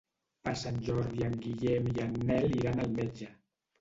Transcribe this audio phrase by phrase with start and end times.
[0.47, 3.29] Per Sant Jordi en Guillem i en Nel iran al metge.